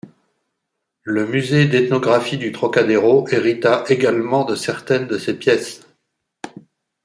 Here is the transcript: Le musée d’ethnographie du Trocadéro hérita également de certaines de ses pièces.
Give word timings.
Le 1.03 1.27
musée 1.27 1.67
d’ethnographie 1.67 2.39
du 2.39 2.51
Trocadéro 2.51 3.27
hérita 3.27 3.83
également 3.87 4.45
de 4.45 4.55
certaines 4.55 5.05
de 5.05 5.19
ses 5.19 5.35
pièces. 5.37 5.85